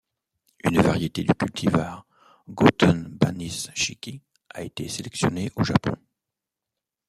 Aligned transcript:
Une 0.63 0.81
variété 0.81 1.23
du 1.23 1.31
cultivar 1.35 2.07
'Gotenbanishiki' 2.49 4.21
a 4.51 4.63
été 4.63 4.89
sélectionnée 4.89 5.51
au 5.55 5.63
Japon. 5.63 5.95